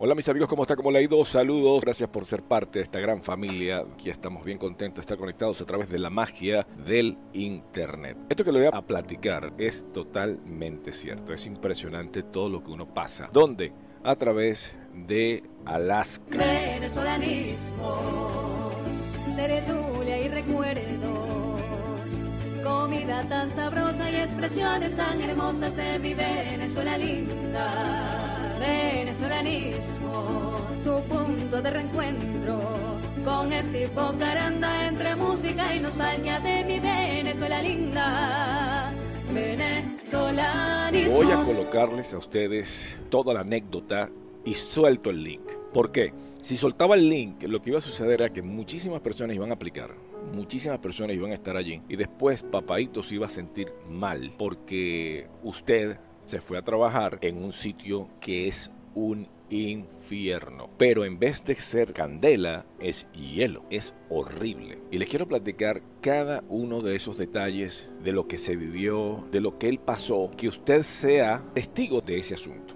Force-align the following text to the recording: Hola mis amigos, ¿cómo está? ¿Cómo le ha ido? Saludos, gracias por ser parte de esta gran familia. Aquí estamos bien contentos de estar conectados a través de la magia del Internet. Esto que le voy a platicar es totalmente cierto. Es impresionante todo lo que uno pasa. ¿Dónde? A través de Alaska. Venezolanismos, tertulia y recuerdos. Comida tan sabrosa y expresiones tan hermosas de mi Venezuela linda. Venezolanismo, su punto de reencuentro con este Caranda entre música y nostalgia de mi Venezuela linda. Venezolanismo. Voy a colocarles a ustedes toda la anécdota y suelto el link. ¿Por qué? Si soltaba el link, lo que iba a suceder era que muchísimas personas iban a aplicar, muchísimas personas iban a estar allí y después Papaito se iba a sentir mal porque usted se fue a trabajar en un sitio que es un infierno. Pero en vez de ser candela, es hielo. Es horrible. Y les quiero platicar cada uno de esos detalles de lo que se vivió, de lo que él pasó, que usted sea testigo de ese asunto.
Hola 0.00 0.14
mis 0.14 0.28
amigos, 0.28 0.48
¿cómo 0.48 0.62
está? 0.62 0.76
¿Cómo 0.76 0.92
le 0.92 1.00
ha 1.00 1.02
ido? 1.02 1.24
Saludos, 1.24 1.80
gracias 1.80 2.08
por 2.08 2.24
ser 2.24 2.40
parte 2.40 2.78
de 2.78 2.84
esta 2.84 3.00
gran 3.00 3.20
familia. 3.20 3.78
Aquí 3.78 4.10
estamos 4.10 4.44
bien 4.44 4.56
contentos 4.56 4.98
de 4.98 5.00
estar 5.00 5.18
conectados 5.18 5.60
a 5.60 5.66
través 5.66 5.88
de 5.88 5.98
la 5.98 6.08
magia 6.08 6.64
del 6.86 7.18
Internet. 7.32 8.16
Esto 8.28 8.44
que 8.44 8.52
le 8.52 8.60
voy 8.60 8.70
a 8.72 8.80
platicar 8.80 9.52
es 9.58 9.92
totalmente 9.92 10.92
cierto. 10.92 11.32
Es 11.32 11.46
impresionante 11.46 12.22
todo 12.22 12.48
lo 12.48 12.62
que 12.62 12.70
uno 12.70 12.86
pasa. 12.94 13.28
¿Dónde? 13.32 13.72
A 14.04 14.14
través 14.14 14.78
de 14.94 15.42
Alaska. 15.64 16.38
Venezolanismos, 16.38 17.98
tertulia 19.34 20.18
y 20.20 20.28
recuerdos. 20.28 21.60
Comida 22.62 23.28
tan 23.28 23.50
sabrosa 23.50 24.08
y 24.12 24.14
expresiones 24.14 24.94
tan 24.94 25.20
hermosas 25.20 25.74
de 25.74 25.98
mi 25.98 26.14
Venezuela 26.14 26.96
linda. 26.96 28.07
Venezolanismo, 29.18 30.56
su 30.84 31.02
punto 31.08 31.60
de 31.60 31.70
reencuentro 31.72 32.60
con 33.24 33.52
este 33.52 33.90
Caranda 34.16 34.86
entre 34.86 35.16
música 35.16 35.74
y 35.74 35.80
nostalgia 35.80 36.38
de 36.38 36.62
mi 36.62 36.78
Venezuela 36.78 37.60
linda. 37.60 38.92
Venezolanismo. 39.34 41.16
Voy 41.16 41.32
a 41.32 41.42
colocarles 41.42 42.14
a 42.14 42.18
ustedes 42.18 43.00
toda 43.10 43.34
la 43.34 43.40
anécdota 43.40 44.08
y 44.44 44.54
suelto 44.54 45.10
el 45.10 45.24
link. 45.24 45.50
¿Por 45.72 45.90
qué? 45.90 46.12
Si 46.40 46.56
soltaba 46.56 46.94
el 46.94 47.08
link, 47.08 47.42
lo 47.42 47.60
que 47.60 47.70
iba 47.70 47.78
a 47.78 47.82
suceder 47.82 48.20
era 48.20 48.32
que 48.32 48.42
muchísimas 48.42 49.00
personas 49.00 49.34
iban 49.34 49.50
a 49.50 49.54
aplicar, 49.54 49.96
muchísimas 50.32 50.78
personas 50.78 51.16
iban 51.16 51.32
a 51.32 51.34
estar 51.34 51.56
allí 51.56 51.82
y 51.88 51.96
después 51.96 52.44
Papaito 52.44 53.02
se 53.02 53.16
iba 53.16 53.26
a 53.26 53.30
sentir 53.30 53.72
mal 53.90 54.32
porque 54.38 55.26
usted 55.42 55.98
se 56.24 56.40
fue 56.40 56.56
a 56.56 56.62
trabajar 56.62 57.18
en 57.22 57.42
un 57.42 57.52
sitio 57.52 58.08
que 58.20 58.46
es 58.46 58.70
un 58.94 59.28
infierno. 59.50 60.70
Pero 60.76 61.04
en 61.04 61.18
vez 61.18 61.44
de 61.44 61.54
ser 61.54 61.92
candela, 61.92 62.66
es 62.80 63.06
hielo. 63.12 63.64
Es 63.70 63.94
horrible. 64.08 64.78
Y 64.90 64.98
les 64.98 65.08
quiero 65.08 65.26
platicar 65.26 65.82
cada 66.00 66.44
uno 66.48 66.82
de 66.82 66.96
esos 66.96 67.18
detalles 67.18 67.90
de 68.02 68.12
lo 68.12 68.26
que 68.26 68.38
se 68.38 68.56
vivió, 68.56 69.26
de 69.30 69.40
lo 69.40 69.58
que 69.58 69.68
él 69.68 69.78
pasó, 69.78 70.30
que 70.36 70.48
usted 70.48 70.82
sea 70.82 71.44
testigo 71.54 72.00
de 72.00 72.18
ese 72.18 72.34
asunto. 72.34 72.74